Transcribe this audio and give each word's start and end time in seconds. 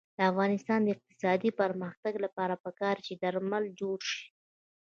د 0.17 0.19
افغانستان 0.31 0.79
د 0.83 0.87
اقتصادي 0.95 1.51
پرمختګ 1.61 2.13
لپاره 2.25 2.53
پکار 2.65 2.95
ده 2.97 3.03
چې 3.05 3.13
درمل 3.23 3.63
جوړ 3.79 3.99
شي. 4.11 4.23